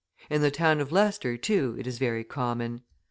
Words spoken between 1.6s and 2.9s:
it is very common.